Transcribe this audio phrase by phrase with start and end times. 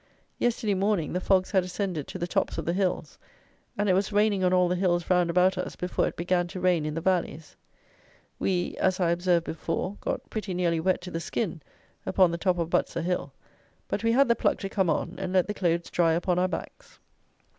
[0.39, 3.19] Yesterday morning the fogs had ascended to the tops of the hills;
[3.77, 6.59] and it was raining on all the hills round about us before it began to
[6.59, 7.55] rain in the valleys.
[8.39, 11.61] We, as I observed before, got pretty nearly wet to the skin
[12.03, 13.31] upon the top of Butser hill;
[13.87, 16.47] but we had the pluck to come on and let the clothes dry upon our
[16.47, 16.97] backs.